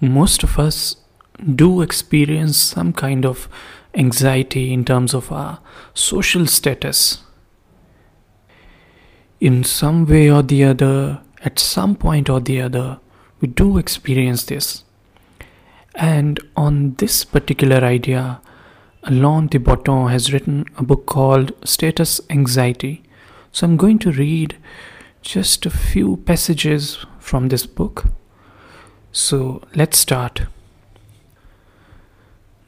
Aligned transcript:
most 0.00 0.42
of 0.42 0.58
us 0.58 0.96
do 1.54 1.82
experience 1.82 2.56
some 2.56 2.92
kind 2.92 3.24
of 3.24 3.48
anxiety 3.94 4.72
in 4.72 4.84
terms 4.84 5.14
of 5.14 5.32
our 5.32 5.60
social 5.94 6.46
status. 6.46 7.22
In 9.40 9.64
some 9.64 10.06
way 10.06 10.30
or 10.30 10.42
the 10.42 10.64
other, 10.64 11.20
at 11.42 11.58
some 11.58 11.94
point 11.94 12.28
or 12.28 12.40
the 12.40 12.60
other, 12.60 12.98
we 13.40 13.48
do 13.48 13.78
experience 13.78 14.44
this. 14.44 14.84
And 15.94 16.40
on 16.56 16.94
this 16.94 17.24
particular 17.24 17.76
idea, 17.76 18.40
Alain 19.02 19.46
de 19.46 19.58
Botton 19.58 20.08
has 20.08 20.32
written 20.32 20.64
a 20.76 20.82
book 20.82 21.06
called 21.06 21.52
Status 21.64 22.20
Anxiety. 22.28 23.02
So 23.52 23.66
I'm 23.66 23.76
going 23.76 23.98
to 24.00 24.10
read 24.10 24.56
just 25.22 25.64
a 25.64 25.70
few 25.70 26.16
passages 26.18 26.98
from 27.18 27.48
this 27.48 27.66
book. 27.66 28.06
So 29.16 29.62
let's 29.74 29.96
start. 29.96 30.42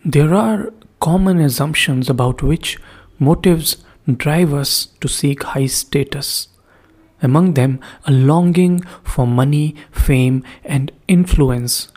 There 0.03 0.35
are 0.35 0.73
common 0.99 1.41
assumptions 1.41 2.09
about 2.09 2.43
which 2.43 2.79
motives 3.19 3.77
drive 4.11 4.55
us 4.55 4.87
to 5.03 5.09
seek 5.09 5.43
high 5.43 5.67
status. 5.67 6.49
Among 7.21 7.53
them, 7.53 7.81
a 8.07 8.13
longing 8.13 8.81
for 9.03 9.27
money, 9.27 9.75
fame, 9.93 10.43
and 10.65 10.91
influence. 11.07 11.93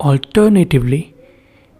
Alternatively, 0.00 1.14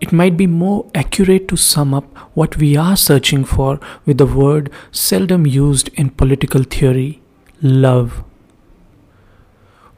it 0.01 0.13
might 0.13 0.37
be 0.37 0.47
more 0.47 0.89
accurate 0.95 1.49
to 1.49 1.57
sum 1.57 1.93
up 1.93 2.17
what 2.35 2.59
we 2.59 2.77
are 2.77 2.97
searching 2.97 3.45
for 3.45 3.81
with 4.07 4.19
the 4.19 4.27
word 4.27 4.71
seldom 4.93 5.49
used 5.49 5.89
in 5.95 6.11
political 6.11 6.63
theory 6.63 7.21
love. 7.61 8.23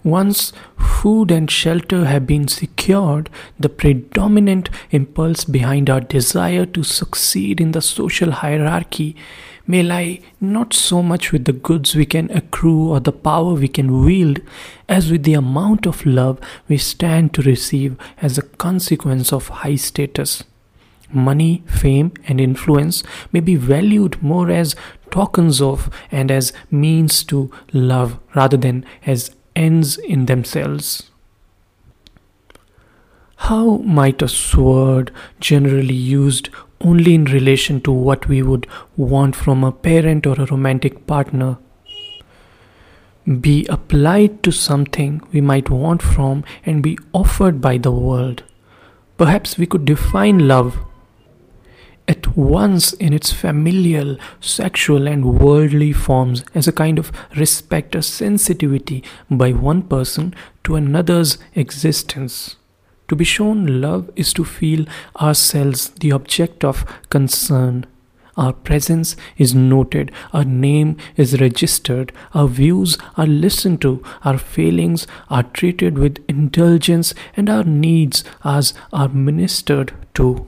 Once 0.07 0.53
food 0.79 1.33
and 1.33 1.51
shelter 1.51 2.05
have 2.05 2.29
been 2.29 2.47
secured, 2.47 3.29
the 3.59 3.69
predominant 3.69 4.71
impulse 4.93 5.45
behind 5.45 5.91
our 5.91 6.01
desire 6.01 6.65
to 6.65 6.85
succeed 6.85 7.61
in 7.61 7.73
the 7.73 7.83
social 7.83 8.31
hierarchy 8.31 9.17
may 9.67 9.83
lie 9.83 10.21
not 10.41 10.73
so 10.73 11.03
much 11.03 11.33
with 11.33 11.45
the 11.45 11.53
goods 11.53 11.97
we 11.97 12.07
can 12.07 12.31
accrue 12.31 12.89
or 12.89 13.01
the 13.01 13.11
power 13.11 13.55
we 13.55 13.67
can 13.67 14.05
wield 14.05 14.39
as 14.89 15.11
with 15.11 15.25
the 15.25 15.35
amount 15.35 15.87
of 15.87 16.07
love 16.07 16.39
we 16.69 16.79
stand 16.79 17.35
to 17.35 17.43
receive 17.43 17.97
as 18.23 18.39
a 18.39 18.43
consequence 18.43 19.33
of 19.33 19.49
high 19.49 19.75
status. 19.75 20.45
Money, 21.13 21.65
fame, 21.67 22.13
and 22.29 22.41
influence 22.41 23.03
may 23.33 23.41
be 23.41 23.57
valued 23.57 24.23
more 24.23 24.53
as 24.53 24.77
tokens 25.11 25.61
of 25.61 25.91
and 26.13 26.31
as 26.31 26.53
means 26.71 27.25
to 27.25 27.51
love 27.73 28.21
rather 28.37 28.57
than 28.57 28.85
as 29.05 29.35
ends 29.57 29.99
in 29.99 30.27
themselves. 30.27 31.11
How 33.37 33.79
might 33.79 34.23
a 34.23 34.29
sword, 34.29 35.11
generally 35.41 35.95
used 35.95 36.49
only 36.81 37.15
in 37.15 37.25
relation 37.25 37.81
to 37.83 37.93
what 37.93 38.29
we 38.29 38.43
would 38.43 38.67
want 38.97 39.37
from 39.37 39.65
a 39.65 39.73
parent 39.73 40.27
or 40.27 40.35
a 40.41 40.47
romantic 40.47 41.07
partner, 41.07 41.59
be 43.41 43.67
applied 43.67 44.43
to 44.43 44.53
something 44.53 45.21
we 45.33 45.41
might 45.41 45.69
want 45.69 46.03
from 46.03 46.45
and 46.65 46.83
be 46.83 46.99
offered 47.13 47.61
by 47.61 47.79
the 47.79 47.93
world? 47.93 48.43
Perhaps 49.17 49.59
we 49.59 49.67
could 49.67 49.85
define 49.85 50.47
love 50.47 50.79
once 52.37 52.93
in 52.93 53.15
its 53.15 53.33
familial, 53.33 54.19
sexual, 54.41 55.09
and 55.09 55.41
worldly 55.41 55.93
forms 55.93 56.45
as 56.55 56.69
a 56.69 56.73
kind 56.73 56.99
of 56.99 57.11
respect 57.35 57.97
or 57.97 58.03
sensitivity 58.03 59.03
by 59.31 59.51
one 59.53 59.83
person 59.83 60.35
to 60.63 60.77
another's 60.77 61.39
existence. 61.55 62.57
To 63.09 63.17
be 63.17 63.25
shown 63.25 63.81
love 63.81 64.11
is 64.17 64.33
to 64.35 64.45
feel 64.45 64.85
ourselves 65.21 65.89
the 66.01 66.13
object 66.13 66.63
of 66.63 66.85
concern. 67.09 67.87
Our 68.37 68.53
presence 68.53 69.17
is 69.39 69.55
noted, 69.55 70.13
our 70.35 70.45
name 70.45 70.99
is 71.17 71.41
registered, 71.41 72.13
our 72.35 72.49
views 72.49 72.99
are 73.17 73.27
listened 73.27 73.81
to, 73.81 74.03
our 74.25 74.37
feelings 74.37 75.07
are 75.31 75.45
treated 75.45 75.97
with 75.97 76.23
indulgence, 76.29 77.15
and 77.35 77.49
our 77.49 77.65
needs 77.65 78.25
as 78.45 78.75
are 78.93 79.09
ministered 79.09 79.95
to 80.15 80.47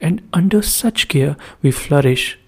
and 0.00 0.22
under 0.32 0.62
such 0.62 1.08
care 1.08 1.36
we 1.62 1.70
flourish. 1.70 2.38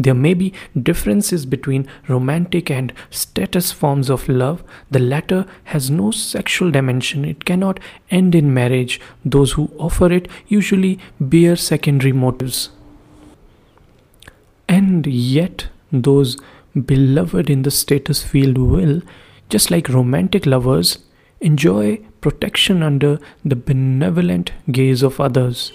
There 0.00 0.14
may 0.14 0.32
be 0.34 0.52
differences 0.80 1.44
between 1.44 1.88
romantic 2.06 2.70
and 2.70 2.92
status 3.10 3.72
forms 3.72 4.08
of 4.08 4.28
love. 4.28 4.62
The 4.92 5.00
latter 5.00 5.44
has 5.64 5.90
no 5.90 6.12
sexual 6.12 6.70
dimension, 6.70 7.24
it 7.24 7.44
cannot 7.44 7.80
end 8.10 8.36
in 8.36 8.54
marriage. 8.54 9.00
Those 9.24 9.52
who 9.52 9.72
offer 9.76 10.12
it 10.12 10.28
usually 10.46 11.00
bear 11.18 11.56
secondary 11.56 12.12
motives. 12.12 12.70
And 14.68 15.04
yet, 15.06 15.66
those 15.90 16.36
beloved 16.84 17.50
in 17.50 17.62
the 17.62 17.70
status 17.72 18.22
field 18.22 18.56
will, 18.56 19.02
just 19.48 19.70
like 19.70 19.88
romantic 19.88 20.46
lovers, 20.46 20.98
enjoy 21.40 21.96
protection 22.20 22.82
under 22.82 23.18
the 23.44 23.56
benevolent 23.56 24.52
gaze 24.70 25.02
of 25.02 25.20
others. 25.20 25.72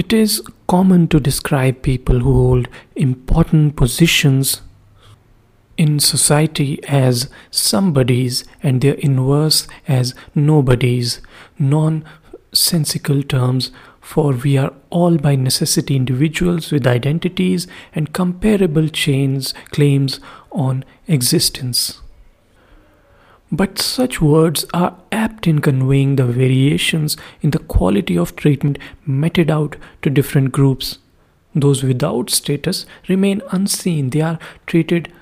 It 0.00 0.14
is 0.14 0.40
common 0.66 1.08
to 1.08 1.20
describe 1.20 1.82
people 1.82 2.20
who 2.20 2.32
hold 2.32 2.68
important 2.96 3.76
positions 3.76 4.62
in 5.76 6.00
society 6.00 6.82
as 6.88 7.28
somebodies 7.50 8.44
and 8.62 8.80
their 8.80 8.94
inverse 8.94 9.68
as 9.86 10.14
nobodies, 10.34 11.20
nonsensical 11.58 13.22
terms, 13.22 13.72
for 14.00 14.32
we 14.32 14.56
are 14.56 14.72
all 14.88 15.18
by 15.18 15.36
necessity 15.36 15.96
individuals 15.96 16.72
with 16.72 16.86
identities 16.86 17.66
and 17.94 18.14
comparable 18.14 18.88
chains 18.88 19.52
claims 19.70 20.18
on 20.50 20.82
existence. 21.08 22.00
But 23.52 23.78
such 23.78 24.18
words 24.22 24.64
are 24.72 24.96
apt 25.20 25.46
in 25.46 25.60
conveying 25.60 26.16
the 26.16 26.24
variations 26.24 27.16
in 27.42 27.50
the 27.50 27.64
quality 27.76 28.16
of 28.16 28.34
treatment 28.36 28.78
meted 29.06 29.50
out 29.50 29.76
to 30.02 30.10
different 30.18 30.52
groups. 30.52 30.98
Those 31.54 31.82
without 31.82 32.30
status 32.30 32.86
remain 33.08 33.42
unseen, 33.50 34.10
they 34.10 34.20
are 34.20 34.38
treated 34.66 35.12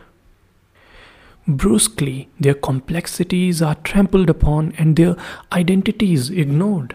brusquely, 1.48 2.28
their 2.38 2.54
complexities 2.54 3.62
are 3.62 3.76
trampled 3.76 4.31
upon, 4.31 4.72
and 4.78 4.97
their 4.97 5.16
identities 5.50 6.31
ignored. 6.31 6.94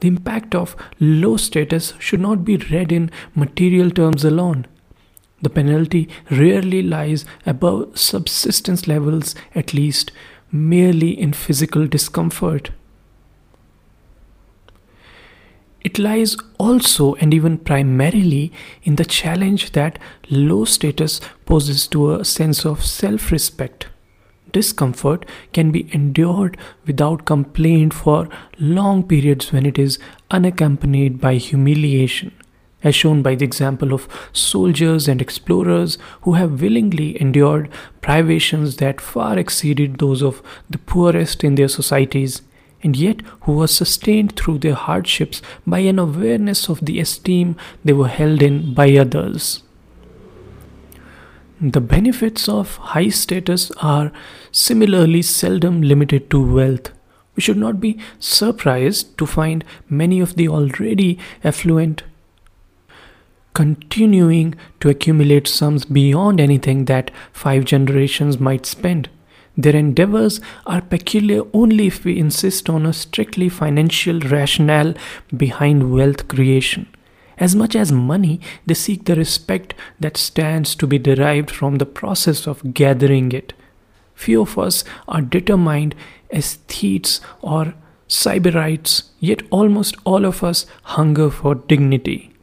The 0.00 0.08
impact 0.08 0.54
of 0.54 0.76
low 1.00 1.36
status 1.36 1.94
should 1.98 2.20
not 2.20 2.44
be 2.44 2.56
read 2.56 2.92
in 2.92 3.10
material 3.34 3.90
terms 3.90 4.24
alone. 4.24 4.66
The 5.42 5.50
penalty 5.50 6.08
rarely 6.30 6.82
lies 6.82 7.24
above 7.46 7.98
subsistence 7.98 8.88
levels, 8.88 9.34
at 9.54 9.72
least 9.72 10.10
merely 10.56 11.10
in 11.10 11.32
physical 11.32 11.86
discomfort. 11.86 12.70
It 15.82 15.98
lies 16.00 16.36
also 16.58 17.14
and 17.14 17.32
even 17.32 17.58
primarily 17.58 18.52
in 18.82 18.96
the 18.96 19.04
challenge 19.04 19.72
that 19.72 19.98
low 20.28 20.64
status 20.64 21.20
poses 21.44 21.86
to 21.88 22.14
a 22.14 22.24
sense 22.24 22.66
of 22.66 22.84
self 22.84 23.30
respect. 23.30 23.86
Discomfort 24.52 25.26
can 25.52 25.70
be 25.70 25.88
endured 25.92 26.56
without 26.86 27.24
complaint 27.24 27.94
for 27.94 28.28
long 28.58 29.06
periods 29.06 29.52
when 29.52 29.66
it 29.66 29.78
is 29.78 29.98
unaccompanied 30.30 31.20
by 31.20 31.34
humiliation 31.34 32.32
as 32.86 32.94
shown 32.94 33.20
by 33.20 33.34
the 33.34 33.44
example 33.44 33.92
of 33.92 34.08
soldiers 34.32 35.08
and 35.08 35.20
explorers 35.20 35.98
who 36.22 36.34
have 36.34 36.62
willingly 36.62 37.20
endured 37.20 37.68
privations 38.00 38.76
that 38.76 39.00
far 39.00 39.36
exceeded 39.36 39.98
those 39.98 40.22
of 40.22 40.40
the 40.70 40.78
poorest 40.78 41.42
in 41.42 41.56
their 41.56 41.66
societies, 41.66 42.42
and 42.84 42.96
yet 42.96 43.22
who 43.40 43.56
were 43.56 43.66
sustained 43.66 44.36
through 44.36 44.58
their 44.58 44.76
hardships 44.86 45.42
by 45.66 45.80
an 45.80 45.98
awareness 45.98 46.68
of 46.68 46.84
the 46.84 47.00
esteem 47.00 47.56
they 47.84 47.92
were 47.92 48.14
held 48.20 48.40
in 48.40 48.72
by 48.72 48.88
others. 48.96 49.62
The 51.60 51.80
benefits 51.80 52.48
of 52.48 52.76
high 52.94 53.08
status 53.08 53.72
are 53.82 54.12
similarly 54.52 55.22
seldom 55.22 55.82
limited 55.82 56.30
to 56.30 56.54
wealth. 56.54 56.92
We 57.34 57.42
should 57.42 57.56
not 57.56 57.80
be 57.80 57.98
surprised 58.20 59.16
to 59.18 59.26
find 59.26 59.64
many 59.88 60.20
of 60.20 60.36
the 60.36 60.48
already 60.48 61.18
affluent 61.42 62.04
continuing 63.56 64.54
to 64.80 64.90
accumulate 64.90 65.48
sums 65.48 65.86
beyond 65.86 66.38
anything 66.38 66.84
that 66.84 67.10
five 67.32 67.64
generations 67.64 68.38
might 68.38 68.66
spend. 68.66 69.08
Their 69.56 69.74
endeavors 69.74 70.42
are 70.66 70.82
peculiar 70.82 71.42
only 71.54 71.86
if 71.86 72.04
we 72.04 72.18
insist 72.18 72.68
on 72.68 72.84
a 72.84 72.92
strictly 72.92 73.48
financial 73.48 74.20
rationale 74.20 74.92
behind 75.34 75.90
wealth 75.90 76.28
creation. 76.28 76.86
As 77.38 77.56
much 77.56 77.74
as 77.74 77.90
money, 77.90 78.40
they 78.66 78.74
seek 78.74 79.06
the 79.06 79.16
respect 79.16 79.72
that 80.00 80.18
stands 80.18 80.74
to 80.74 80.86
be 80.86 80.98
derived 80.98 81.50
from 81.50 81.76
the 81.76 81.86
process 81.86 82.46
of 82.46 82.74
gathering 82.74 83.32
it. 83.32 83.54
Few 84.14 84.42
of 84.42 84.58
us 84.58 84.84
are 85.08 85.22
determined 85.22 85.94
aesthetes 86.30 87.20
or 87.40 87.72
sybarites, 88.06 89.04
yet 89.18 89.40
almost 89.48 89.96
all 90.04 90.26
of 90.26 90.44
us 90.44 90.66
hunger 90.82 91.30
for 91.30 91.54
dignity. 91.54 92.35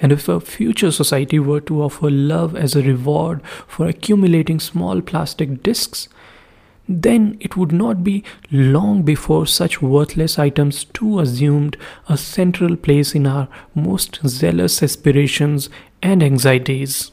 And 0.00 0.12
if 0.12 0.28
a 0.28 0.40
future 0.40 0.90
society 0.90 1.38
were 1.38 1.60
to 1.62 1.82
offer 1.82 2.10
love 2.10 2.56
as 2.56 2.74
a 2.74 2.82
reward 2.82 3.40
for 3.66 3.86
accumulating 3.86 4.60
small 4.60 5.00
plastic 5.00 5.62
discs, 5.62 6.08
then 6.88 7.36
it 7.40 7.56
would 7.56 7.72
not 7.72 8.04
be 8.04 8.22
long 8.50 9.02
before 9.02 9.46
such 9.46 9.80
worthless 9.80 10.38
items 10.38 10.84
too 10.84 11.20
assumed 11.20 11.76
a 12.08 12.18
central 12.18 12.76
place 12.76 13.14
in 13.14 13.26
our 13.26 13.48
most 13.74 14.20
zealous 14.26 14.82
aspirations 14.82 15.70
and 16.02 16.22
anxieties. 16.22 17.10